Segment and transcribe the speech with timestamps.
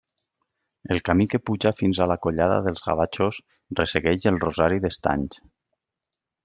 [0.95, 3.41] El camí que puja fins a la Collada dels Gavatxos,
[3.83, 5.43] ressegueix el rosari d'estanys.